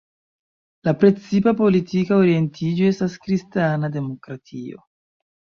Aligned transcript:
La 0.87 0.93
precipa 1.03 1.53
politika 1.59 2.17
orientiĝo 2.23 2.89
estas 2.95 3.19
kristana 3.27 3.93
demokratio. 3.99 4.83